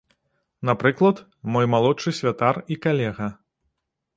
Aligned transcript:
Напрыклад, 0.69 1.17
мой 1.55 1.65
малодшы 1.73 2.15
святар 2.21 2.55
і 2.77 2.79
калега. 2.87 3.29